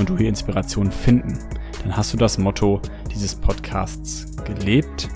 und 0.00 0.08
du 0.08 0.16
hier 0.16 0.28
Inspiration 0.28 0.90
finden, 0.90 1.38
dann 1.82 1.96
hast 1.96 2.12
du 2.12 2.16
das 2.16 2.38
Motto 2.38 2.80
dieses 3.12 3.34
Podcasts 3.34 4.26
gelebt 4.44 5.08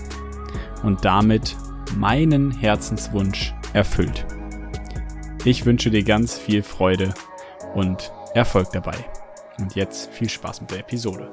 und 0.82 1.04
damit 1.04 1.56
meinen 1.96 2.50
Herzenswunsch 2.50 3.54
erfüllt. 3.72 4.26
Ich 5.44 5.64
wünsche 5.64 5.90
dir 5.90 6.04
ganz 6.04 6.38
viel 6.38 6.62
Freude 6.62 7.14
und 7.74 8.12
Erfolg 8.34 8.72
dabei. 8.72 8.96
Und 9.58 9.74
jetzt 9.74 10.10
viel 10.12 10.28
Spaß 10.28 10.60
mit 10.60 10.70
der 10.70 10.80
Episode. 10.80 11.32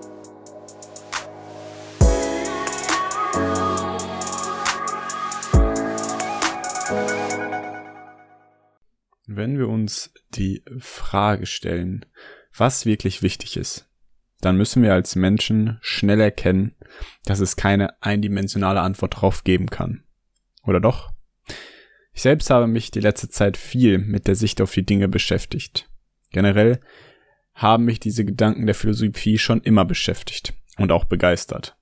Wenn 9.27 9.57
wir 9.57 9.67
uns 9.67 10.13
die 10.29 10.63
Frage 10.79 11.45
stellen, 11.45 12.05
was 12.55 12.85
wirklich 12.85 13.21
wichtig 13.21 13.57
ist, 13.57 13.87
dann 14.41 14.57
müssen 14.57 14.83
wir 14.83 14.93
als 14.93 15.15
Menschen 15.15 15.77
schnell 15.81 16.19
erkennen, 16.19 16.75
dass 17.25 17.39
es 17.39 17.55
keine 17.55 18.01
eindimensionale 18.01 18.81
Antwort 18.81 19.15
darauf 19.15 19.43
geben 19.43 19.67
kann. 19.67 20.03
Oder 20.63 20.79
doch? 20.79 21.11
Ich 22.13 22.23
selbst 22.23 22.49
habe 22.49 22.67
mich 22.67 22.91
die 22.91 22.99
letzte 22.99 23.29
Zeit 23.29 23.55
viel 23.55 23.97
mit 23.99 24.27
der 24.27 24.35
Sicht 24.35 24.61
auf 24.61 24.73
die 24.73 24.85
Dinge 24.85 25.07
beschäftigt. 25.07 25.89
Generell 26.31 26.81
haben 27.53 27.85
mich 27.85 27.99
diese 27.99 28.25
Gedanken 28.25 28.65
der 28.65 28.75
Philosophie 28.75 29.37
schon 29.37 29.61
immer 29.61 29.85
beschäftigt 29.85 30.53
und 30.77 30.91
auch 30.91 31.05
begeistert. 31.05 31.77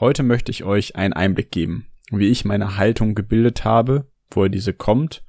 Heute 0.00 0.22
möchte 0.22 0.50
ich 0.50 0.64
euch 0.64 0.96
einen 0.96 1.12
Einblick 1.12 1.50
geben, 1.50 1.86
wie 2.10 2.28
ich 2.28 2.44
meine 2.44 2.76
Haltung 2.76 3.14
gebildet 3.14 3.64
habe, 3.64 4.10
woher 4.30 4.48
diese 4.48 4.72
kommt 4.72 5.24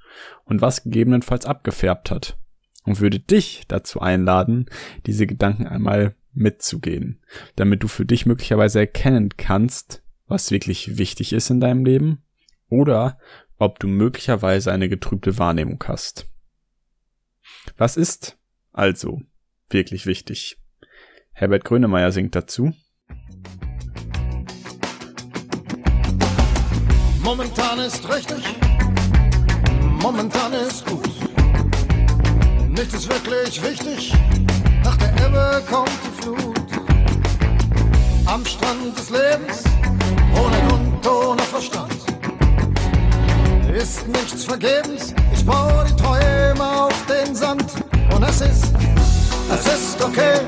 und 0.46 0.62
was 0.62 0.84
gegebenenfalls 0.84 1.46
abgefärbt 1.46 2.12
hat. 2.12 2.38
Und 2.88 3.02
würde 3.02 3.20
dich 3.20 3.66
dazu 3.68 4.00
einladen, 4.00 4.68
diese 5.06 5.28
Gedanken 5.28 5.68
einmal 5.68 6.16
mitzugehen, 6.32 7.20
damit 7.58 7.84
du 7.84 7.90
für 7.90 8.06
dich 8.06 8.26
möglicherweise 8.26 8.80
erkennen 8.80 9.36
kannst, 9.36 10.04
was 10.26 10.52
wirklich 10.52 10.98
wichtig 10.98 11.34
ist 11.34 11.50
in 11.50 11.60
deinem 11.60 11.84
Leben 11.84 12.24
oder 12.70 13.20
ob 13.58 13.80
du 13.80 13.90
möglicherweise 13.90 14.72
eine 14.72 14.88
getrübte 14.88 15.38
Wahrnehmung 15.38 15.84
hast. 15.86 16.30
Was 17.76 17.98
ist 17.98 18.38
also 18.72 19.22
wirklich 19.70 20.06
wichtig? 20.06 20.58
Herbert 21.34 21.66
Grönemeyer 21.66 22.14
singt 22.14 22.36
dazu. 22.36 22.74
Momentan 27.22 27.80
ist 27.80 28.08
richtig, 28.08 28.44
momentan 30.02 30.54
ist 30.54 30.86
gut. 30.86 31.17
Nichts 32.78 32.94
ist 32.94 33.10
wirklich 33.10 33.64
wichtig, 33.64 34.14
nach 34.84 34.96
der 34.98 35.10
Ebbe 35.26 35.64
kommt 35.68 35.90
die 36.06 36.22
Flut. 36.22 36.60
Am 38.28 38.46
Strand 38.46 38.96
des 38.96 39.10
Lebens, 39.10 39.64
ohne 40.36 40.58
Grund, 40.68 41.08
ohne 41.08 41.42
Verstand. 41.42 41.96
Ist 43.76 44.08
nichts 44.08 44.44
vergebens, 44.44 45.16
ich 45.34 45.44
baue 45.44 45.86
die 45.90 45.96
Träume 45.96 46.84
auf 46.84 47.06
den 47.08 47.34
Sand. 47.34 47.66
Und 48.14 48.22
es 48.22 48.42
ist, 48.42 48.72
es 49.52 49.66
ist 49.66 50.00
okay, 50.04 50.42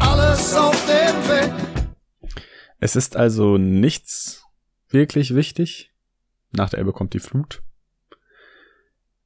alles 0.00 0.54
auf 0.54 0.76
dem 0.84 1.28
Weg. 1.30 2.34
Es 2.80 2.96
ist 2.96 3.16
also 3.16 3.56
nichts 3.56 4.44
wirklich 4.90 5.34
wichtig. 5.34 5.90
Nach 6.52 6.68
der 6.68 6.80
Ebbe 6.80 6.92
kommt 6.92 7.14
die 7.14 7.18
Flut. 7.18 7.62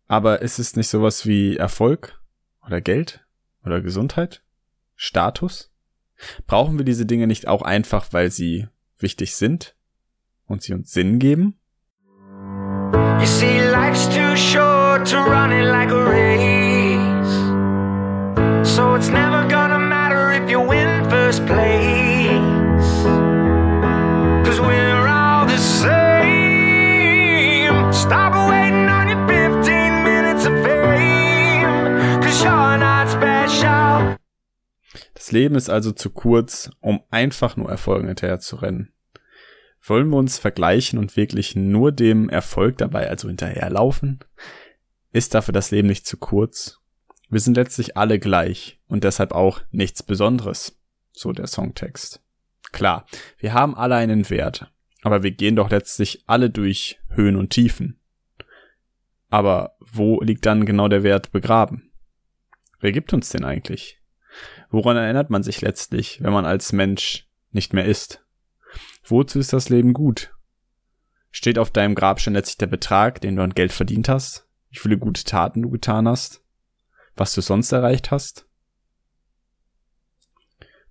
Aber 0.09 0.43
ist 0.43 0.59
es 0.59 0.77
nicht 0.77 0.89
sowas 0.89 1.27
wie 1.27 1.57
Erfolg 1.57 2.21
oder 2.67 2.81
Geld 2.81 3.25
oder 3.65 3.81
Gesundheit? 3.81 4.43
Status? 4.97 5.71
Brauchen 6.47 6.79
wir 6.79 6.85
diese 6.85 7.07
Dinge 7.07 7.27
nicht 7.27 7.49
auch 7.49 7.63
einfach, 7.63 8.13
weil 8.13 8.31
sie 8.31 8.69
wichtig 8.99 9.35
sind 9.35 9.75
und 10.47 10.63
sie 10.63 10.75
uns 10.75 10.93
Sinn 10.93 11.19
geben? 11.19 11.59
You 13.21 13.27
see, 13.27 13.61
life's 13.71 14.07
too 14.09 14.37
short 14.37 15.07
to 15.09 15.17
run 15.17 15.53
it 15.53 15.65
like 15.65 15.91
a 15.91 16.05
race. 16.05 17.33
So 18.69 18.95
it's 18.95 19.09
never 19.09 19.47
gonna 19.49 19.79
matter 19.79 20.33
if 20.33 20.51
you 20.51 20.61
win 20.61 21.09
first 21.09 21.47
place. 21.47 23.05
Cause 24.45 24.61
we're 24.61 24.92
Das 35.33 35.39
Leben 35.39 35.55
ist 35.55 35.71
also 35.71 35.93
zu 35.93 36.11
kurz, 36.11 36.71
um 36.81 37.01
einfach 37.09 37.57
nur 37.57 37.71
Erfolgen 37.71 38.07
hinterher 38.07 38.39
zu 38.39 38.57
rennen. 38.57 38.93
Wollen 39.83 40.11
wir 40.11 40.19
uns 40.19 40.37
vergleichen 40.39 40.99
und 40.99 41.17
wirklich 41.17 41.57
nur 41.57 41.91
dem 41.91 42.29
Erfolg 42.29 42.77
dabei 42.77 43.09
also 43.09 43.29
hinterherlaufen? 43.29 44.21
Ist 45.11 45.33
dafür 45.33 45.53
das 45.53 45.71
Leben 45.71 45.89
nicht 45.89 46.07
zu 46.07 46.19
kurz? 46.19 46.81
Wir 47.31 47.41
sind 47.41 47.57
letztlich 47.57 47.97
alle 47.97 48.19
gleich 48.19 48.79
und 48.89 49.05
deshalb 49.05 49.33
auch 49.33 49.63
nichts 49.71 50.03
Besonderes, 50.03 50.79
so 51.13 51.33
der 51.33 51.47
Songtext. 51.47 52.23
Klar, 52.71 53.07
wir 53.39 53.55
haben 53.55 53.75
alle 53.75 53.95
einen 53.95 54.29
Wert, 54.29 54.71
aber 55.01 55.23
wir 55.23 55.31
gehen 55.31 55.57
doch 55.57 55.71
letztlich 55.71 56.25
alle 56.27 56.51
durch 56.51 57.01
Höhen 57.09 57.37
und 57.37 57.49
Tiefen. 57.49 57.99
Aber 59.31 59.79
wo 59.81 60.21
liegt 60.21 60.45
dann 60.45 60.67
genau 60.67 60.89
der 60.89 61.03
Wert 61.03 61.33
begraben? 61.33 61.91
Wer 62.81 62.93
gibt 62.93 63.15
uns 63.15 63.31
den 63.31 63.45
eigentlich? 63.45 64.02
Woran 64.73 64.97
erinnert 64.97 65.29
man 65.29 65.43
sich 65.43 65.61
letztlich, 65.61 66.23
wenn 66.23 66.33
man 66.33 66.47
als 66.47 66.73
Mensch 66.73 67.29
nicht 67.51 67.75
mehr 67.75 67.85
ist? 67.85 68.25
Wozu 69.05 69.39
ist 69.39 69.53
das 69.53 69.69
Leben 69.69 69.93
gut? 69.93 70.35
Steht 71.31 71.59
auf 71.59 71.71
deinem 71.71 71.95
Grabstein 71.95 72.33
letztlich 72.33 72.57
der 72.57 72.69
Betrag, 72.69 73.21
den 73.21 73.37
du 73.37 73.43
an 73.43 73.53
Geld 73.53 73.71
verdient 73.71 74.09
hast? 74.09 74.49
Wie 74.71 74.79
viele 74.79 74.97
gute 74.97 75.25
Taten 75.25 75.61
du 75.61 75.69
getan 75.69 76.09
hast? 76.09 76.43
Was 77.17 77.35
du 77.35 77.43
sonst 77.43 77.71
erreicht 77.71 78.11
hast? 78.11 78.47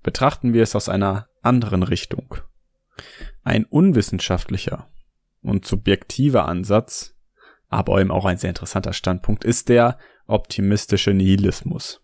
Betrachten 0.03 0.53
wir 0.53 0.62
es 0.62 0.75
aus 0.75 0.88
einer 0.88 1.28
anderen 1.41 1.81
Richtung. 1.81 2.36
Ein 3.44 3.66
unwissenschaftlicher 3.66 4.91
und 5.41 5.66
subjektiver 5.66 6.47
Ansatz, 6.47 7.16
aber 7.68 8.00
eben 8.00 8.12
auch 8.12 8.25
ein 8.25 8.38
sehr 8.38 8.50
interessanter 8.50 8.94
Standpunkt, 8.94 9.44
ist 9.44 9.70
der 9.70 9.97
optimistische 10.28 11.16
Nihilismus. 11.16 12.00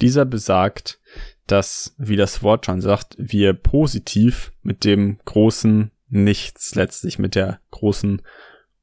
Dieser 0.00 0.24
besagt, 0.24 1.00
dass, 1.46 1.94
wie 1.98 2.16
das 2.16 2.42
Wort 2.42 2.66
schon 2.66 2.80
sagt, 2.80 3.16
wir 3.18 3.52
positiv 3.52 4.52
mit 4.62 4.84
dem 4.84 5.18
großen 5.24 5.90
Nichts 6.08 6.74
letztlich, 6.74 7.18
mit 7.18 7.34
der 7.34 7.60
großen 7.70 8.22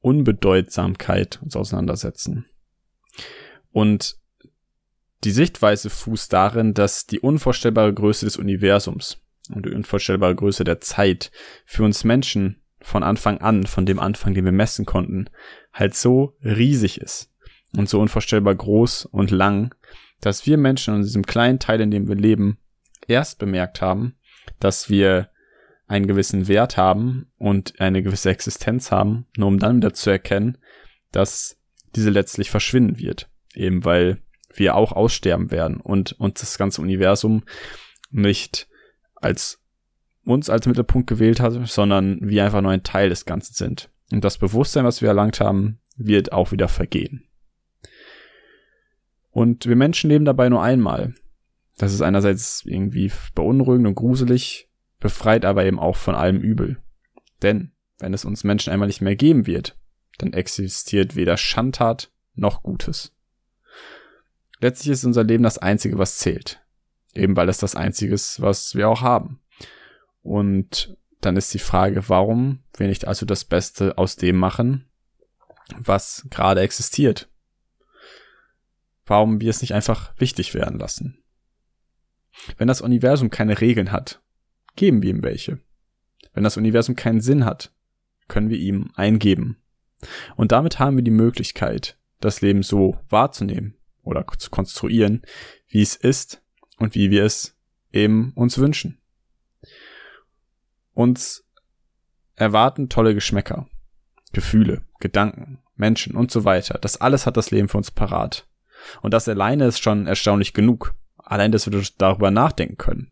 Unbedeutsamkeit 0.02 1.40
uns 1.42 1.56
auseinandersetzen. 1.56 2.46
Und 3.72 4.18
die 5.24 5.32
Sichtweise 5.32 5.90
fußt 5.90 6.34
darin, 6.34 6.74
dass 6.74 7.06
die 7.06 7.20
unvorstellbare 7.20 7.94
Größe 7.94 8.26
des 8.26 8.38
Universums 8.38 9.22
und 9.54 9.66
die 9.66 9.72
unvorstellbare 9.72 10.36
Größe 10.36 10.64
der 10.64 10.82
Zeit 10.82 11.32
für 11.66 11.84
uns 11.84 12.04
Menschen 12.04 12.62
von 12.82 13.04
Anfang 13.04 13.38
an, 13.38 13.66
von 13.66 13.86
dem 13.86 14.00
Anfang, 14.00 14.34
den 14.34 14.46
wir 14.46 14.52
messen 14.52 14.86
konnten, 14.86 15.30
halt 15.74 15.96
so 15.96 16.36
riesig 16.44 17.00
ist 17.00 17.32
und 17.78 17.88
so 17.88 18.00
unvorstellbar 18.00 18.56
groß 18.56 19.06
und 19.06 19.32
lang, 19.32 19.74
dass 20.22 20.46
wir 20.46 20.58
Menschen 20.58 20.96
in 20.96 21.02
diesem 21.02 21.26
kleinen 21.26 21.60
Teil, 21.60 21.82
in 21.82 21.92
dem 21.92 22.08
wir 22.08 22.16
leben, 22.16 22.58
erst 23.08 23.40
bemerkt 23.40 23.82
haben, 23.82 24.16
dass 24.60 24.90
wir 24.90 25.30
einen 25.88 26.08
gewissen 26.08 26.48
Wert 26.48 26.78
haben 26.78 27.32
und 27.38 27.80
eine 27.82 28.02
gewisse 28.02 28.30
Existenz 28.30 28.92
haben, 28.92 29.28
nur 29.36 29.50
um 29.50 29.60
dann 29.60 29.78
wieder 29.78 29.94
zu 29.94 30.10
erkennen, 30.10 30.58
dass 31.12 31.58
diese 31.96 32.10
letztlich 32.10 32.50
verschwinden 32.50 32.98
wird. 32.98 33.30
Eben 33.54 33.84
weil 33.84 34.22
wir 34.54 34.76
auch 34.76 34.94
aussterben 34.94 35.52
werden 35.52 35.82
und 35.82 36.14
uns 36.14 36.40
das 36.40 36.58
ganze 36.58 36.82
Universum 36.82 37.44
nicht 38.10 38.68
als 39.16 39.60
uns 40.24 40.50
als 40.50 40.68
Mittelpunkt 40.68 41.08
gewählt 41.08 41.40
hat, 41.40 41.68
sondern 41.68 42.20
wir 42.22 42.46
einfach 42.46 42.62
nur 42.62 42.72
ein 42.72 42.84
Teil 42.84 43.10
des 43.10 43.26
Ganzen 43.26 43.54
sind. 43.54 43.90
Und 44.12 44.24
das 44.24 44.38
Bewusstsein, 44.38 44.86
was 44.86 45.02
wir 45.02 45.10
erlangt 45.10 45.40
haben, 45.40 45.80
wird 45.98 46.32
auch 46.32 46.52
wieder 46.52 46.68
vergehen. 46.68 47.24
Und 49.32 49.66
wir 49.66 49.76
Menschen 49.76 50.10
leben 50.10 50.26
dabei 50.26 50.50
nur 50.50 50.62
einmal. 50.62 51.14
Das 51.78 51.94
ist 51.94 52.02
einerseits 52.02 52.64
irgendwie 52.66 53.12
beunruhigend 53.34 53.88
und 53.88 53.96
gruselig, 53.96 54.70
befreit 55.00 55.46
aber 55.46 55.66
eben 55.66 55.80
auch 55.80 55.96
von 55.96 56.16
allem 56.16 56.40
Übel. 56.40 56.78
Denn 57.42 57.72
wenn 58.00 58.14
es 58.14 58.26
uns 58.26 58.44
Menschen 58.44 58.72
einmal 58.72 58.88
nicht 58.88 59.02
mehr 59.02 59.16
geben 59.16 59.48
wird, 59.48 59.78
dann 60.18 60.34
existiert 60.34 61.16
weder 61.16 61.38
Schandtat 61.38 62.12
noch 62.36 62.62
Gutes. 62.62 63.16
Letztlich 64.60 64.92
ist 64.92 65.06
unser 65.06 65.24
Leben 65.24 65.44
das 65.44 65.58
Einzige, 65.58 65.98
was 65.98 66.18
zählt. 66.18 66.62
Eben 67.14 67.36
weil 67.36 67.50
es 67.50 67.58
das 67.58 67.76
Einzige 67.76 68.14
ist, 68.14 68.42
was 68.42 68.76
wir 68.76 68.90
auch 68.90 69.02
haben. 69.02 69.40
Und 70.22 70.98
dann 71.22 71.36
ist 71.36 71.54
die 71.54 71.60
Frage, 71.60 72.08
warum 72.10 72.60
wir 72.78 72.88
nicht 72.88 73.08
also 73.08 73.26
das 73.26 73.44
Beste 73.44 73.98
aus 73.98 74.16
dem 74.16 74.38
machen, 74.38 74.86
was 75.78 76.28
gerade 76.30 76.62
existiert. 76.62 77.31
Warum 79.12 79.42
wir 79.42 79.50
es 79.50 79.60
nicht 79.60 79.74
einfach 79.74 80.14
wichtig 80.20 80.54
werden 80.54 80.80
lassen. 80.80 81.22
Wenn 82.56 82.70
das 82.70 82.80
Universum 82.80 83.30
keine 83.30 83.60
Regeln 83.60 83.92
hat, 83.92 84.22
geben 84.78 85.02
wir 85.02 85.10
ihm 85.10 85.22
welche. 85.22 85.60
Wenn 86.34 86.46
das 86.46 86.56
Universum 86.56 86.96
keinen 86.96 87.20
Sinn 87.20 87.44
hat, 87.44 87.74
können 88.30 88.50
wir 88.50 88.58
ihm 88.58 88.90
eingeben. 88.96 89.62
Und 90.38 90.54
damit 90.54 90.80
haben 90.80 90.96
wir 90.96 91.04
die 91.04 91.12
Möglichkeit, 91.12 91.98
das 92.22 92.40
Leben 92.40 92.64
so 92.64 93.02
wahrzunehmen 93.10 93.76
oder 94.02 94.26
zu 94.38 94.50
konstruieren, 94.50 95.24
wie 95.68 95.82
es 95.82 95.98
ist 95.98 96.42
und 96.78 96.96
wie 96.96 97.12
wir 97.12 97.26
es 97.26 97.58
eben 97.92 98.32
uns 98.36 98.60
wünschen. 98.60 99.02
Uns 100.94 101.46
erwarten 102.36 102.88
tolle 102.88 103.14
Geschmäcker, 103.14 103.68
Gefühle, 104.32 104.86
Gedanken, 105.02 105.60
Menschen 105.76 106.16
und 106.16 106.32
so 106.32 106.46
weiter. 106.46 106.80
Das 106.80 106.96
alles 106.96 107.26
hat 107.26 107.36
das 107.36 107.52
Leben 107.52 107.68
für 107.68 107.78
uns 107.78 107.92
parat. 107.92 108.48
Und 109.02 109.14
das 109.14 109.28
alleine 109.28 109.66
ist 109.66 109.80
schon 109.80 110.08
erstaunlich 110.08 110.54
genug. 110.54 110.94
Allein, 111.18 111.52
dass 111.52 111.70
wir 111.70 111.82
darüber 111.98 112.32
nachdenken 112.32 112.78
können. 112.78 113.12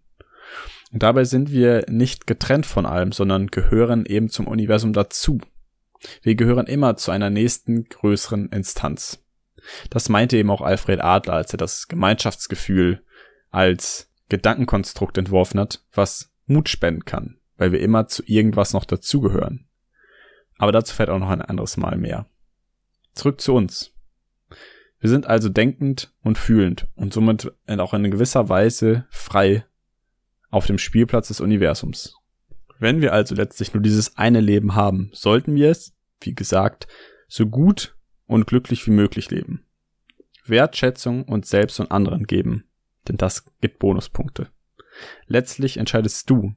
Und 0.91 1.03
dabei 1.03 1.23
sind 1.23 1.51
wir 1.51 1.85
nicht 1.87 2.27
getrennt 2.27 2.65
von 2.65 2.85
allem, 2.85 3.11
sondern 3.11 3.47
gehören 3.47 4.05
eben 4.05 4.29
zum 4.29 4.47
Universum 4.47 4.93
dazu. 4.93 5.39
Wir 6.21 6.35
gehören 6.35 6.65
immer 6.65 6.95
zu 6.97 7.11
einer 7.11 7.29
nächsten 7.29 7.85
größeren 7.85 8.49
Instanz. 8.49 9.23
Das 9.89 10.09
meinte 10.09 10.37
eben 10.37 10.49
auch 10.49 10.61
Alfred 10.61 11.01
Adler, 11.01 11.33
als 11.33 11.53
er 11.53 11.57
das 11.57 11.87
Gemeinschaftsgefühl 11.87 13.03
als 13.51 14.09
Gedankenkonstrukt 14.29 15.17
entworfen 15.17 15.59
hat, 15.59 15.83
was 15.93 16.31
Mut 16.45 16.69
spenden 16.69 17.05
kann, 17.05 17.37
weil 17.57 17.71
wir 17.71 17.81
immer 17.81 18.07
zu 18.07 18.23
irgendwas 18.25 18.73
noch 18.73 18.85
dazugehören. 18.85 19.67
Aber 20.57 20.71
dazu 20.71 20.95
fällt 20.95 21.09
auch 21.09 21.19
noch 21.19 21.29
ein 21.29 21.41
anderes 21.41 21.77
Mal 21.77 21.97
mehr. 21.97 22.25
Zurück 23.13 23.41
zu 23.41 23.53
uns. 23.53 23.91
Wir 24.99 25.09
sind 25.09 25.27
also 25.27 25.49
denkend 25.49 26.13
und 26.23 26.37
fühlend 26.37 26.87
und 26.95 27.13
somit 27.13 27.51
auch 27.67 27.93
in 27.93 28.11
gewisser 28.11 28.49
Weise 28.49 29.05
frei 29.09 29.65
auf 30.49 30.65
dem 30.65 30.77
Spielplatz 30.77 31.29
des 31.29 31.39
Universums. 31.39 32.15
Wenn 32.79 33.01
wir 33.01 33.13
also 33.13 33.35
letztlich 33.35 33.73
nur 33.73 33.83
dieses 33.83 34.17
eine 34.17 34.41
Leben 34.41 34.75
haben, 34.75 35.09
sollten 35.13 35.55
wir 35.55 35.69
es, 35.69 35.93
wie 36.21 36.33
gesagt, 36.33 36.87
so 37.27 37.45
gut 37.45 37.95
und 38.25 38.47
glücklich 38.47 38.85
wie 38.87 38.91
möglich 38.91 39.29
leben. 39.29 39.65
Wertschätzung 40.45 41.23
uns 41.23 41.49
selbst 41.49 41.79
und 41.79 41.91
anderen 41.91 42.25
geben, 42.25 42.65
denn 43.07 43.17
das 43.17 43.45
gibt 43.61 43.79
Bonuspunkte. 43.79 44.49
Letztlich 45.27 45.77
entscheidest 45.77 46.29
du, 46.29 46.55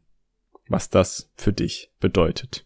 was 0.68 0.90
das 0.90 1.30
für 1.36 1.52
dich 1.52 1.92
bedeutet. 2.00 2.64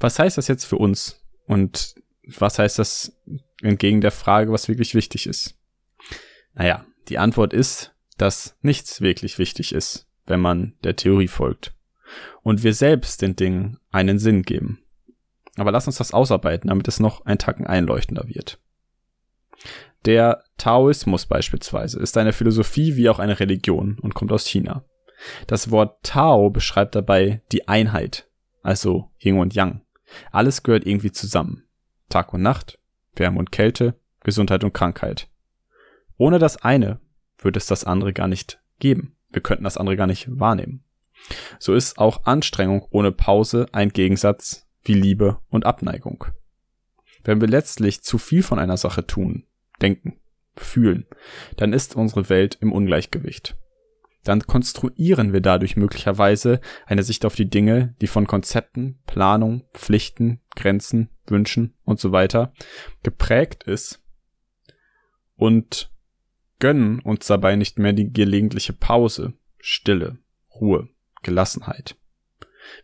Was 0.00 0.18
heißt 0.18 0.38
das 0.38 0.48
jetzt 0.48 0.64
für 0.64 0.76
uns 0.76 1.20
und 1.46 1.96
was 2.26 2.58
heißt 2.58 2.78
das 2.78 3.16
entgegen 3.62 4.00
der 4.00 4.10
Frage, 4.10 4.52
was 4.52 4.68
wirklich 4.68 4.94
wichtig 4.94 5.26
ist? 5.26 5.58
Naja, 6.54 6.84
die 7.08 7.18
Antwort 7.18 7.52
ist, 7.52 7.94
dass 8.18 8.56
nichts 8.62 9.00
wirklich 9.00 9.38
wichtig 9.38 9.72
ist, 9.72 10.06
wenn 10.26 10.40
man 10.40 10.74
der 10.82 10.96
Theorie 10.96 11.28
folgt. 11.28 11.74
Und 12.42 12.62
wir 12.62 12.74
selbst 12.74 13.22
den 13.22 13.36
Dingen 13.36 13.78
einen 13.90 14.18
Sinn 14.18 14.42
geben. 14.42 14.82
Aber 15.56 15.72
lass 15.72 15.86
uns 15.86 15.96
das 15.96 16.12
ausarbeiten, 16.12 16.68
damit 16.68 16.86
es 16.88 17.00
noch 17.00 17.24
ein 17.24 17.38
Tacken 17.38 17.66
einleuchtender 17.66 18.28
wird. 18.28 18.60
Der 20.04 20.44
Taoismus 20.58 21.26
beispielsweise 21.26 21.98
ist 21.98 22.16
eine 22.16 22.32
Philosophie 22.32 22.96
wie 22.96 23.08
auch 23.08 23.18
eine 23.18 23.40
Religion 23.40 23.98
und 24.00 24.14
kommt 24.14 24.32
aus 24.32 24.46
China. 24.46 24.84
Das 25.46 25.70
Wort 25.70 26.02
Tao 26.02 26.50
beschreibt 26.50 26.94
dabei 26.94 27.42
die 27.52 27.66
Einheit, 27.68 28.28
also 28.62 29.10
Yin 29.18 29.38
und 29.38 29.54
Yang. 29.54 29.82
Alles 30.30 30.62
gehört 30.62 30.86
irgendwie 30.86 31.10
zusammen. 31.10 31.65
Tag 32.08 32.32
und 32.32 32.42
Nacht, 32.42 32.78
Wärme 33.14 33.38
und 33.38 33.52
Kälte, 33.52 33.98
Gesundheit 34.20 34.64
und 34.64 34.72
Krankheit. 34.72 35.28
Ohne 36.16 36.38
das 36.38 36.56
eine 36.56 37.00
würde 37.38 37.58
es 37.58 37.66
das 37.66 37.84
andere 37.84 38.12
gar 38.12 38.28
nicht 38.28 38.60
geben. 38.78 39.16
Wir 39.30 39.42
könnten 39.42 39.64
das 39.64 39.76
andere 39.76 39.96
gar 39.96 40.06
nicht 40.06 40.26
wahrnehmen. 40.28 40.84
So 41.58 41.74
ist 41.74 41.98
auch 41.98 42.24
Anstrengung 42.24 42.86
ohne 42.90 43.12
Pause 43.12 43.66
ein 43.72 43.90
Gegensatz 43.90 44.66
wie 44.82 44.94
Liebe 44.94 45.40
und 45.48 45.66
Abneigung. 45.66 46.26
Wenn 47.24 47.40
wir 47.40 47.48
letztlich 47.48 48.02
zu 48.02 48.18
viel 48.18 48.42
von 48.42 48.58
einer 48.58 48.76
Sache 48.76 49.06
tun, 49.06 49.46
denken, 49.82 50.20
fühlen, 50.56 51.06
dann 51.56 51.72
ist 51.72 51.96
unsere 51.96 52.28
Welt 52.28 52.56
im 52.60 52.72
Ungleichgewicht. 52.72 53.56
Dann 54.26 54.40
konstruieren 54.40 55.32
wir 55.32 55.40
dadurch 55.40 55.76
möglicherweise 55.76 56.60
eine 56.84 57.04
Sicht 57.04 57.24
auf 57.24 57.36
die 57.36 57.48
Dinge, 57.48 57.94
die 58.00 58.08
von 58.08 58.26
Konzepten, 58.26 58.98
Planung, 59.06 59.62
Pflichten, 59.72 60.40
Grenzen, 60.56 61.10
Wünschen 61.28 61.74
und 61.84 62.00
so 62.00 62.10
weiter 62.10 62.52
geprägt 63.04 63.62
ist 63.62 64.02
und 65.36 65.92
gönnen 66.58 66.98
uns 66.98 67.28
dabei 67.28 67.54
nicht 67.54 67.78
mehr 67.78 67.92
die 67.92 68.12
gelegentliche 68.12 68.72
Pause, 68.72 69.34
Stille, 69.60 70.18
Ruhe, 70.56 70.88
Gelassenheit. 71.22 71.94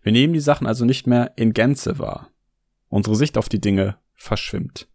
Wir 0.00 0.12
nehmen 0.12 0.34
die 0.34 0.40
Sachen 0.40 0.68
also 0.68 0.84
nicht 0.84 1.08
mehr 1.08 1.32
in 1.34 1.54
Gänze 1.54 1.98
wahr. 1.98 2.30
Unsere 2.88 3.16
Sicht 3.16 3.36
auf 3.36 3.48
die 3.48 3.60
Dinge 3.60 3.98
verschwimmt. 4.14 4.86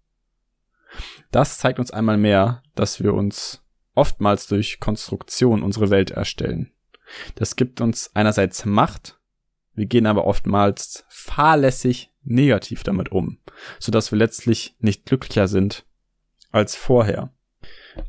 Das 1.29 1.57
zeigt 1.57 1.77
uns 1.77 1.91
einmal 1.91 2.15
mehr, 2.15 2.63
dass 2.73 3.03
wir 3.03 3.13
uns 3.13 3.66
oftmals 3.97 4.47
durch 4.47 4.79
Konstruktion 4.79 5.63
unsere 5.63 5.89
Welt 5.89 6.11
erstellen. 6.11 6.71
Das 7.36 7.55
gibt 7.55 7.81
uns 7.81 8.12
einerseits 8.13 8.65
Macht, 8.65 9.17
wir 9.77 9.86
gehen 9.86 10.07
aber 10.07 10.25
oftmals 10.25 11.05
fahrlässig 11.07 12.12
negativ 12.24 12.83
damit 12.83 13.12
um, 13.12 13.38
so 13.79 13.91
dass 13.91 14.12
wir 14.12 14.17
letztlich 14.17 14.75
nicht 14.79 15.05
glücklicher 15.05 15.48
sind 15.48 15.86
als 16.51 16.75
vorher. 16.75 17.31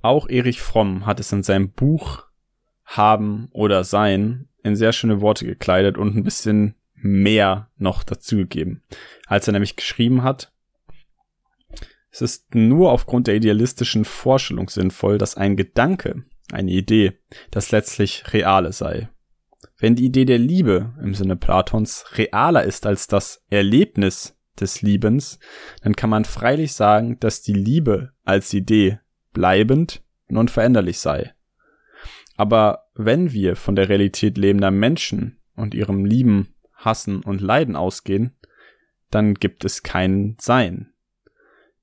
Auch 0.01 0.29
Erich 0.29 0.61
Fromm 0.61 1.07
hat 1.07 1.21
es 1.21 1.31
in 1.31 1.43
seinem 1.43 1.71
Buch 1.71 2.25
Haben 2.85 3.49
oder 3.53 3.85
Sein 3.85 4.49
in 4.63 4.77
sehr 4.77 4.93
schöne 4.93 5.21
Worte 5.21 5.45
gekleidet 5.45 5.99
und 5.99 6.17
ein 6.17 6.25
bisschen 6.25 6.75
mehr 6.95 7.71
noch 7.77 8.03
dazugegeben. 8.03 8.83
Als 9.27 9.47
er 9.47 9.53
nämlich 9.53 9.77
geschrieben 9.77 10.23
hat, 10.23 10.53
es 12.21 12.35
ist 12.35 12.55
nur 12.55 12.93
aufgrund 12.93 13.27
der 13.27 13.37
idealistischen 13.37 14.05
Vorstellung 14.05 14.69
sinnvoll, 14.69 15.19
dass 15.19 15.37
ein 15.37 15.57
Gedanke, 15.57 16.25
eine 16.51 16.71
Idee, 16.71 17.19
das 17.51 17.71
letztlich 17.71 18.33
reale 18.33 18.73
sei. 18.73 19.09
Wenn 19.79 19.95
die 19.95 20.07
Idee 20.07 20.25
der 20.25 20.39
Liebe 20.39 20.95
im 21.03 21.15
Sinne 21.15 21.37
Platons 21.37 22.05
realer 22.17 22.65
ist 22.65 22.87
als 22.87 23.07
das 23.07 23.45
Erlebnis 23.51 24.37
des 24.59 24.83
Liebens, 24.83 25.39
dann 25.83 25.95
kann 25.95 26.11
man 26.11 26.25
freilich 26.25 26.73
sagen, 26.73 27.21
dass 27.21 27.43
die 27.43 27.53
Liebe 27.53 28.13
als 28.25 28.53
Idee 28.53 28.99
bleibend 29.33 30.03
und 30.29 30.37
unveränderlich 30.37 30.99
sei. 30.99 31.33
Aber 32.37 32.87
wenn 32.95 33.33
wir 33.33 33.57
von 33.57 33.77
der 33.77 33.89
Realität 33.89 34.37
lebender 34.39 34.71
Menschen 34.71 35.39
und 35.55 35.75
ihrem 35.75 36.05
Lieben, 36.05 36.55
Hassen 36.73 37.23
und 37.23 37.41
Leiden 37.41 37.77
ausgehen, 37.77 38.37
dann 39.11 39.35
gibt 39.35 39.65
es 39.65 39.83
kein 39.83 40.37
Sein, 40.41 40.93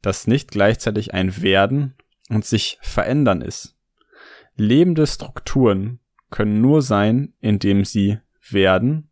das 0.06 0.28
nicht 0.28 0.52
gleichzeitig 0.52 1.14
ein 1.14 1.42
Werden 1.42 1.96
und 2.30 2.46
sich 2.46 2.78
verändern 2.82 3.42
ist. 3.42 3.76
Lebende 4.56 5.06
Strukturen 5.08 6.00
können 6.30 6.62
nur 6.62 6.82
sein, 6.82 7.34
indem 7.40 7.86
sie 7.86 8.20
werden, 8.50 9.10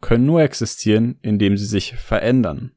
können 0.00 0.26
nur 0.26 0.42
existieren, 0.42 1.18
indem 1.22 1.56
sie 1.56 1.66
sich 1.66 1.96
verändern. 1.96 2.72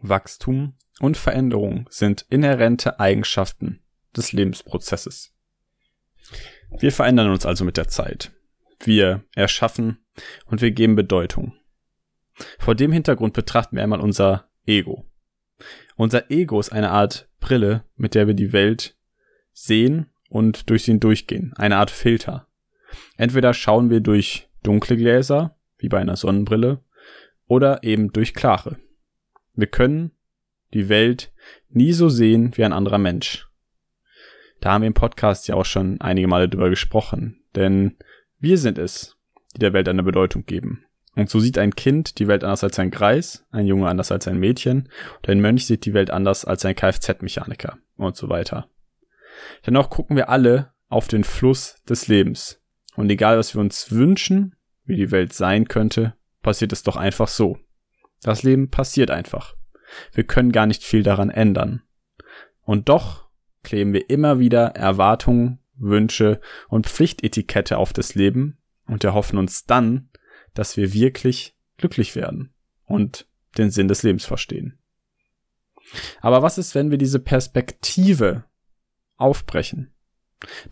Wachstum 0.00 0.74
und 1.00 1.16
Veränderung 1.16 1.86
sind 1.90 2.26
inhärente 2.28 3.00
Eigenschaften 3.00 3.80
des 4.16 4.32
Lebensprozesses. 4.32 5.34
Wir 6.78 6.92
verändern 6.92 7.30
uns 7.30 7.46
also 7.46 7.64
mit 7.64 7.76
der 7.76 7.88
Zeit. 7.88 8.32
Wir 8.80 9.24
erschaffen 9.34 10.04
und 10.46 10.60
wir 10.60 10.70
geben 10.70 10.96
Bedeutung. 10.96 11.54
Vor 12.58 12.74
dem 12.74 12.92
Hintergrund 12.92 13.32
betrachten 13.32 13.76
wir 13.76 13.82
einmal 13.82 14.00
unser 14.00 14.48
Ego. 14.66 15.08
Unser 15.96 16.30
Ego 16.30 16.60
ist 16.60 16.70
eine 16.70 16.90
Art 16.90 17.28
Brille, 17.40 17.84
mit 17.96 18.14
der 18.14 18.26
wir 18.26 18.34
die 18.34 18.52
Welt 18.52 18.96
sehen 19.52 20.06
und 20.28 20.70
durch 20.70 20.84
sie 20.84 20.98
durchgehen. 20.98 21.52
Eine 21.56 21.76
Art 21.76 21.90
Filter. 21.90 22.46
Entweder 23.16 23.54
schauen 23.54 23.90
wir 23.90 24.00
durch 24.00 24.48
dunkle 24.62 24.96
Gläser, 24.96 25.56
wie 25.78 25.88
bei 25.88 25.98
einer 25.98 26.16
Sonnenbrille, 26.16 26.80
oder 27.46 27.82
eben 27.82 28.12
durch 28.12 28.34
klare. 28.34 28.76
Wir 29.54 29.66
können 29.66 30.12
die 30.74 30.88
Welt 30.88 31.32
nie 31.70 31.92
so 31.92 32.08
sehen 32.08 32.52
wie 32.56 32.64
ein 32.64 32.72
anderer 32.72 32.98
Mensch. 32.98 33.48
Da 34.60 34.72
haben 34.72 34.82
wir 34.82 34.88
im 34.88 34.94
Podcast 34.94 35.48
ja 35.48 35.54
auch 35.54 35.64
schon 35.64 36.00
einige 36.00 36.28
Male 36.28 36.48
drüber 36.48 36.70
gesprochen. 36.70 37.40
Denn 37.54 37.96
wir 38.38 38.58
sind 38.58 38.78
es, 38.78 39.16
die 39.54 39.60
der 39.60 39.72
Welt 39.72 39.88
eine 39.88 40.02
Bedeutung 40.02 40.44
geben. 40.46 40.84
Und 41.14 41.30
so 41.30 41.40
sieht 41.40 41.58
ein 41.58 41.74
Kind 41.74 42.18
die 42.18 42.28
Welt 42.28 42.44
anders 42.44 42.62
als 42.62 42.78
ein 42.78 42.90
Greis, 42.90 43.44
ein 43.50 43.66
Junge 43.66 43.88
anders 43.88 44.12
als 44.12 44.28
ein 44.28 44.38
Mädchen 44.38 44.88
und 45.16 45.28
ein 45.28 45.40
Mönch 45.40 45.66
sieht 45.66 45.84
die 45.84 45.94
Welt 45.94 46.10
anders 46.10 46.44
als 46.44 46.64
ein 46.64 46.76
Kfz-Mechaniker 46.76 47.78
und 47.96 48.16
so 48.16 48.28
weiter. 48.28 48.68
Dennoch 49.66 49.90
gucken 49.90 50.16
wir 50.16 50.28
alle 50.28 50.72
auf 50.88 51.08
den 51.08 51.24
Fluss 51.24 51.76
des 51.88 52.08
Lebens. 52.08 52.60
Und 52.96 53.10
egal, 53.10 53.38
was 53.38 53.54
wir 53.54 53.60
uns 53.60 53.92
wünschen, 53.92 54.56
wie 54.84 54.96
die 54.96 55.10
Welt 55.10 55.32
sein 55.32 55.68
könnte, 55.68 56.14
passiert 56.42 56.72
es 56.72 56.82
doch 56.82 56.96
einfach 56.96 57.28
so. 57.28 57.58
Das 58.22 58.42
Leben 58.42 58.70
passiert 58.70 59.10
einfach. 59.10 59.54
Wir 60.12 60.24
können 60.24 60.52
gar 60.52 60.66
nicht 60.66 60.82
viel 60.82 61.02
daran 61.02 61.30
ändern. 61.30 61.82
Und 62.62 62.88
doch 62.88 63.28
kleben 63.62 63.92
wir 63.92 64.10
immer 64.10 64.38
wieder 64.38 64.68
Erwartungen, 64.76 65.60
Wünsche 65.74 66.40
und 66.68 66.86
Pflichtetikette 66.86 67.78
auf 67.78 67.92
das 67.92 68.14
Leben 68.14 68.58
und 68.86 69.04
erhoffen 69.04 69.38
uns 69.38 69.64
dann, 69.64 70.07
dass 70.58 70.76
wir 70.76 70.92
wirklich 70.92 71.54
glücklich 71.76 72.16
werden 72.16 72.52
und 72.84 73.28
den 73.56 73.70
Sinn 73.70 73.86
des 73.86 74.02
Lebens 74.02 74.24
verstehen. 74.24 74.76
Aber 76.20 76.42
was 76.42 76.58
ist, 76.58 76.74
wenn 76.74 76.90
wir 76.90 76.98
diese 76.98 77.20
Perspektive 77.20 78.42
aufbrechen? 79.16 79.94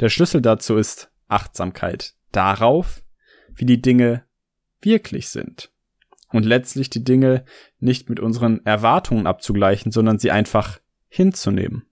Der 0.00 0.09
Schlüssel 0.09 0.43
dazu 0.43 0.76
ist 0.76 1.12
Achtsamkeit 1.28 2.16
darauf, 2.33 3.05
wie 3.55 3.64
die 3.64 3.81
Dinge 3.81 4.25
wirklich 4.81 5.28
sind. 5.28 5.71
Und 6.33 6.45
letztlich 6.45 6.90
die 6.90 7.05
Dinge 7.05 7.45
nicht 7.78 8.11
mit 8.11 8.19
unseren 8.19 8.66
Erwartungen 8.66 9.28
abzugleichen, 9.28 9.93
sondern 9.93 10.19
sie 10.19 10.33
einfach 10.33 10.81
hinzunehmen. 11.07 11.87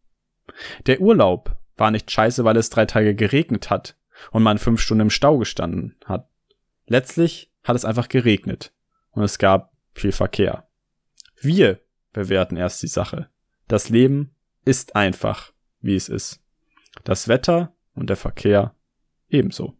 Der 0.87 1.01
Urlaub 1.01 1.57
war 1.77 1.93
nicht 1.93 2.11
scheiße, 2.11 2.45
weil 2.45 2.57
es 2.57 2.71
drei 2.71 2.87
Tage 2.87 3.15
geregnet 3.15 3.71
hat 3.71 3.97
und 4.33 4.43
man 4.43 4.59
fünf 4.59 4.81
Stunden 4.81 5.03
im 5.03 5.11
Stau 5.11 5.39
gestanden 5.39 5.95
hat. 6.05 6.29
Letztlich 6.87 7.54
hat 7.64 7.75
es 7.75 7.85
einfach 7.85 8.09
geregnet 8.09 8.73
und 9.11 9.25
es 9.25 9.38
gab 9.38 9.73
viel 9.92 10.12
Verkehr. 10.12 10.68
Wir 11.40 11.80
bewerten 12.12 12.56
erst 12.56 12.83
die 12.83 12.88
Sache. 12.88 13.28
Das 13.66 13.88
Leben 13.88 14.35
ist 14.64 14.94
einfach, 14.94 15.52
wie 15.80 15.97
es 15.97 16.09
ist. 16.09 16.42
Das 17.02 17.28
Wetter 17.28 17.75
und 17.94 18.09
der 18.09 18.16
Verkehr 18.16 18.75
ebenso. 19.28 19.76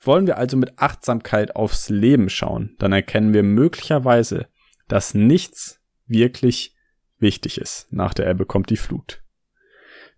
Wollen 0.00 0.26
wir 0.26 0.36
also 0.36 0.56
mit 0.56 0.78
Achtsamkeit 0.78 1.56
aufs 1.56 1.88
Leben 1.88 2.28
schauen, 2.28 2.76
dann 2.78 2.92
erkennen 2.92 3.32
wir 3.32 3.42
möglicherweise, 3.42 4.48
dass 4.88 5.14
nichts 5.14 5.80
wirklich 6.06 6.76
wichtig 7.18 7.58
ist. 7.58 7.88
Nach 7.90 8.14
der 8.14 8.28
Ebbe 8.28 8.46
kommt 8.46 8.70
die 8.70 8.76
Flut. 8.76 9.22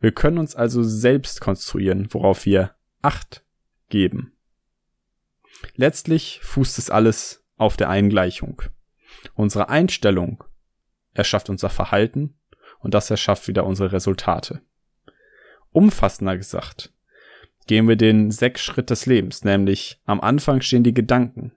Wir 0.01 0.13
können 0.13 0.39
uns 0.39 0.55
also 0.55 0.83
selbst 0.83 1.41
konstruieren, 1.41 2.09
worauf 2.13 2.45
wir 2.45 2.75
Acht 3.01 3.45
geben. 3.89 4.33
Letztlich 5.75 6.41
fußt 6.43 6.79
es 6.79 6.91
alles 6.91 7.45
auf 7.57 7.77
der 7.77 7.89
Eingleichung. 7.89 8.63
Unsere 9.35 9.69
Einstellung 9.69 10.45
erschafft 11.15 11.51
unser 11.51 11.71
Verhalten 11.71 12.35
und 12.81 12.95
das 12.95 13.11
erschafft 13.11 13.49
wieder 13.49 13.67
unsere 13.67 13.93
Resultate. 13.93 14.61
Umfassender 15.71 16.37
gesagt, 16.37 16.93
gehen 17.67 17.89
wir 17.89 17.97
den 17.97 18.31
sechs 18.31 18.63
Schritt 18.63 18.91
des 18.91 19.07
Lebens, 19.07 19.45
nämlich 19.45 20.01
am 20.05 20.21
Anfang 20.21 20.61
stehen 20.61 20.85
die 20.85 20.95
Gedanken. 20.95 21.53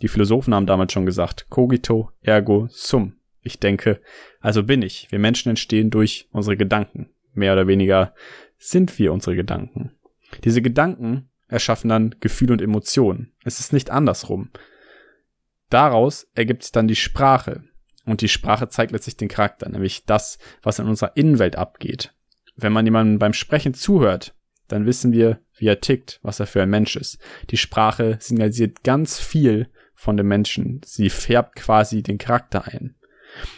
Die 0.00 0.08
Philosophen 0.08 0.54
haben 0.54 0.66
damals 0.66 0.92
schon 0.92 1.06
gesagt, 1.06 1.46
cogito 1.48 2.10
ergo 2.22 2.66
sum. 2.70 3.14
Ich 3.42 3.58
denke, 3.58 4.00
also 4.40 4.62
bin 4.62 4.82
ich. 4.82 5.10
Wir 5.10 5.18
Menschen 5.18 5.50
entstehen 5.50 5.90
durch 5.90 6.28
unsere 6.32 6.56
Gedanken. 6.56 7.10
Mehr 7.34 7.52
oder 7.52 7.66
weniger 7.66 8.14
sind 8.58 8.98
wir 8.98 9.12
unsere 9.12 9.36
Gedanken. 9.36 9.92
Diese 10.44 10.62
Gedanken 10.62 11.28
erschaffen 11.52 11.88
dann 11.88 12.14
Gefühle 12.20 12.54
und 12.54 12.62
Emotionen. 12.62 13.32
Es 13.44 13.60
ist 13.60 13.72
nicht 13.72 13.90
andersrum. 13.90 14.50
Daraus 15.70 16.26
ergibt 16.34 16.62
sich 16.62 16.72
dann 16.72 16.88
die 16.88 16.96
Sprache. 16.96 17.64
Und 18.04 18.20
die 18.20 18.28
Sprache 18.28 18.68
zeigt 18.68 18.92
letztlich 18.92 19.16
den 19.16 19.28
Charakter, 19.28 19.68
nämlich 19.68 20.04
das, 20.04 20.38
was 20.62 20.78
in 20.78 20.86
unserer 20.86 21.16
Innenwelt 21.16 21.56
abgeht. 21.56 22.12
Wenn 22.56 22.72
man 22.72 22.84
jemandem 22.84 23.18
beim 23.18 23.32
Sprechen 23.32 23.74
zuhört, 23.74 24.34
dann 24.68 24.86
wissen 24.86 25.12
wir, 25.12 25.40
wie 25.56 25.66
er 25.66 25.80
tickt, 25.80 26.18
was 26.22 26.40
er 26.40 26.46
für 26.46 26.62
ein 26.62 26.70
Mensch 26.70 26.96
ist. 26.96 27.18
Die 27.50 27.56
Sprache 27.56 28.16
signalisiert 28.20 28.82
ganz 28.82 29.20
viel 29.20 29.68
von 29.94 30.16
dem 30.16 30.26
Menschen. 30.26 30.80
Sie 30.84 31.10
färbt 31.10 31.54
quasi 31.54 32.02
den 32.02 32.18
Charakter 32.18 32.66
ein. 32.66 32.96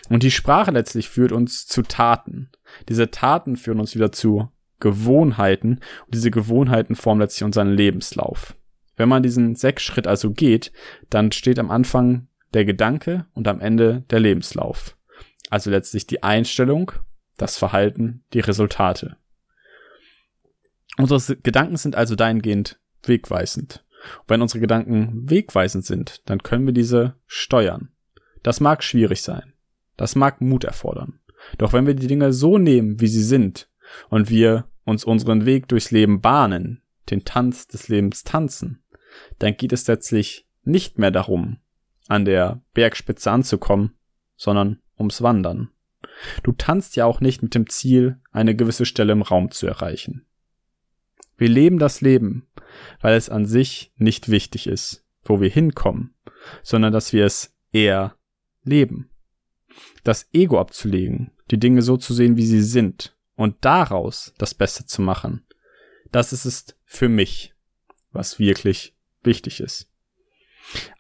Und 0.09 0.23
die 0.23 0.31
Sprache 0.31 0.71
letztlich 0.71 1.09
führt 1.09 1.33
uns 1.33 1.67
zu 1.67 1.83
Taten. 1.83 2.51
Diese 2.89 3.11
Taten 3.11 3.57
führen 3.57 3.81
uns 3.81 3.95
wieder 3.95 4.13
zu 4.13 4.51
Gewohnheiten 4.81 5.81
und 6.07 6.15
diese 6.15 6.31
Gewohnheiten 6.31 6.95
formen 6.95 7.21
letztlich 7.21 7.45
unseren 7.45 7.73
Lebenslauf. 7.73 8.57
Wenn 8.97 9.09
man 9.09 9.23
diesen 9.23 9.57
sechs 9.57 9.83
Schritt 9.83 10.07
also 10.07 10.31
geht, 10.31 10.73
dann 11.11 11.33
steht 11.33 11.59
am 11.59 11.71
Anfang 11.71 12.29
der 12.53 12.65
Gedanke 12.65 13.27
und 13.33 13.49
am 13.49 13.61
Ende 13.61 14.05
der 14.11 14.21
Lebenslauf. 14.21 14.97
Also 15.51 15.71
letztlich 15.71 16.07
die 16.07 16.23
Einstellung, 16.23 16.93
das 17.37 17.59
Verhalten, 17.59 18.25
die 18.33 18.41
Resultate. 18.41 19.17
Unsere 20.97 21.37
Gedanken 21.37 21.77
sind 21.77 21.97
also 21.97 22.15
dahingehend 22.15 22.79
wegweisend. 23.03 23.85
Und 24.21 24.31
wenn 24.31 24.43
unsere 24.43 24.61
Gedanken 24.61 25.29
wegweisend 25.29 25.85
sind, 25.85 26.23
dann 26.27 26.43
können 26.43 26.67
wir 26.67 26.73
diese 26.73 27.17
steuern. 27.27 27.91
Das 28.43 28.61
mag 28.61 28.85
schwierig 28.85 29.23
sein. 29.23 29.55
Das 29.97 30.15
mag 30.15 30.41
Mut 30.41 30.65
erfordern. 30.65 31.21
Doch 31.59 31.73
wenn 31.73 31.87
wir 31.87 31.95
die 31.95 32.07
Dinge 32.07 32.33
so 32.33 32.59
nehmen, 32.59 33.01
wie 33.01 33.07
sie 33.07 33.23
sind, 33.23 33.69
und 34.09 34.31
wir 34.31 34.69
uns 34.85 35.05
unseren 35.05 35.47
Weg 35.47 35.69
durchs 35.69 35.91
Leben 35.91 36.21
bahnen, 36.21 36.83
den 37.11 37.25
Tanz 37.25 37.67
des 37.67 37.89
Lebens 37.89 38.25
tanzen, 38.25 38.83
dann 39.39 39.57
geht 39.57 39.73
es 39.73 39.87
letztlich 39.87 40.47
nicht 40.65 40.99
mehr 40.99 41.11
darum, 41.11 41.59
an 42.09 42.25
der 42.25 42.63
Bergspitze 42.73 43.31
anzukommen, 43.31 43.95
sondern 44.37 44.81
ums 44.99 45.23
Wandern. 45.23 45.71
Du 46.43 46.53
tanzt 46.53 46.97
ja 46.97 47.07
auch 47.07 47.21
nicht 47.21 47.43
mit 47.43 47.55
dem 47.55 47.69
Ziel, 47.69 48.21
eine 48.31 48.55
gewisse 48.55 48.87
Stelle 48.87 49.13
im 49.13 49.23
Raum 49.23 49.51
zu 49.51 49.67
erreichen. 49.67 50.27
Wir 51.37 51.49
leben 51.49 51.79
das 51.79 52.01
Leben, 52.01 52.47
weil 53.01 53.17
es 53.17 53.29
an 53.29 53.47
sich 53.47 53.93
nicht 53.97 54.29
wichtig 54.29 54.67
ist, 54.67 55.05
wo 55.25 55.41
wir 55.41 55.49
hinkommen, 55.49 56.15
sondern 56.63 56.93
dass 56.93 57.13
wir 57.13 57.25
es 57.25 57.55
eher 57.73 58.17
leben. 58.63 59.11
Das 60.05 60.29
Ego 60.33 60.61
abzulegen, 60.61 61.33
die 61.51 61.59
Dinge 61.59 61.83
so 61.83 61.97
zu 61.97 62.15
sehen, 62.15 62.37
wie 62.37 62.47
sie 62.47 62.63
sind, 62.63 63.14
und 63.37 63.57
daraus 63.65 64.33
das 64.39 64.55
Beste 64.55 64.87
zu 64.87 65.03
machen, 65.03 65.45
das 66.13 66.33
ist 66.33 66.45
es 66.45 66.67
für 66.85 67.09
mich, 67.09 67.55
was 68.13 68.39
wirklich 68.39 68.95
wichtig 69.23 69.61
ist. 69.61 69.91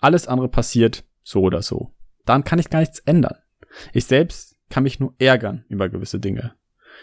Alles 0.01 0.27
andere 0.27 0.49
passiert 0.49 1.05
so 1.23 1.43
oder 1.43 1.63
so. 1.63 1.95
Dann 2.25 2.45
kann 2.45 2.59
ich 2.59 2.71
gar 2.71 2.81
nichts 2.81 2.99
ändern. 3.01 3.37
Ich 3.93 4.07
selbst 4.07 4.57
kann 4.71 4.83
mich 4.83 5.01
nur 5.01 5.15
ärgern 5.19 5.65
über 5.69 5.89
gewisse 5.89 6.21
Dinge. 6.21 6.55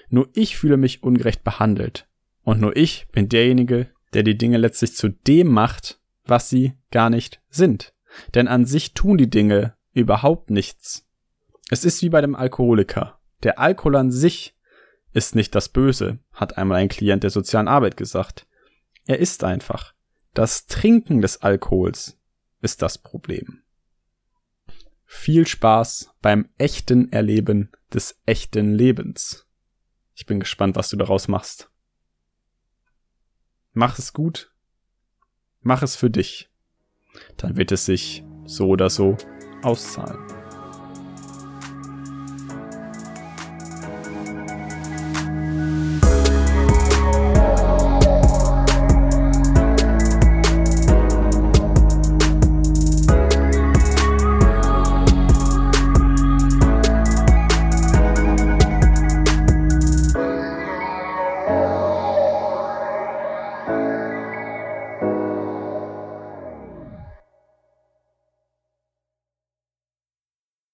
Nur 0.10 0.30
ich 0.34 0.58
fühle 0.58 0.78
mich 0.78 1.04
ungerecht 1.04 1.44
behandelt. 1.44 2.08
Und 2.44 2.60
nur 2.60 2.76
ich 2.76 3.08
bin 3.12 3.30
derjenige, 3.30 3.90
der 4.14 4.24
die 4.24 4.38
Dinge 4.38 4.58
letztlich 4.58 4.96
zu 4.96 5.10
dem 5.10 5.48
macht, 5.48 6.00
was 6.26 6.50
sie 6.50 6.74
gar 6.92 7.10
nicht 7.10 7.42
sind. 7.50 7.94
Denn 8.34 8.48
an 8.48 8.66
sich 8.66 8.94
tun 8.94 9.18
die 9.18 9.30
Dinge 9.30 9.76
überhaupt 9.94 10.50
nichts. 10.50 11.08
Es 11.70 11.86
ist 11.86 12.02
wie 12.02 12.10
bei 12.10 12.22
dem 12.22 12.36
Alkoholiker. 12.36 13.20
Der 13.44 13.60
Alkohol 13.60 13.96
an 13.96 14.12
sich 14.12 14.56
ist 15.14 15.36
nicht 15.36 15.56
das 15.56 15.70
Böse, 15.70 16.20
hat 16.32 16.58
einmal 16.58 16.78
ein 16.78 16.90
Klient 16.90 17.24
der 17.24 17.30
sozialen 17.30 17.68
Arbeit 17.68 17.98
gesagt. 17.98 18.48
Er 19.06 19.20
ist 19.20 19.44
einfach. 19.44 19.94
Das 20.34 20.66
Trinken 20.66 21.22
des 21.22 21.42
Alkohols 21.42 22.18
ist 22.62 22.82
das 22.82 22.98
Problem. 22.98 23.64
Viel 25.06 25.46
Spaß 25.46 26.12
beim 26.22 26.50
echten 26.58 27.12
Erleben 27.12 27.72
des 27.94 28.22
echten 28.26 28.74
Lebens. 28.74 29.46
Ich 30.14 30.26
bin 30.26 30.40
gespannt, 30.40 30.76
was 30.78 30.90
du 30.90 30.96
daraus 30.96 31.28
machst. 31.28 31.70
Mach 33.74 34.00
es 34.00 34.14
gut. 34.14 34.54
Mach 35.62 35.84
es 35.84 35.96
für 35.96 36.10
dich. 36.10 36.50
Dann 37.38 37.58
wird 37.58 37.72
es 37.72 37.86
sich 37.86 38.24
so 38.46 38.68
oder 38.68 38.90
so 38.90 39.18
auszahlen. 39.64 40.41